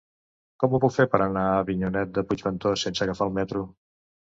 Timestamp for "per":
1.11-1.19